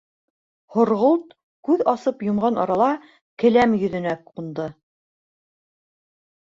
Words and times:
Һорғолт, 0.75 1.35
күҙ 1.69 1.83
асып 1.93 2.25
йомған 2.29 2.57
арала, 2.65 2.89
келәм 3.45 3.79
йөҙөнә 3.83 4.19
ҡунды. 4.33 4.71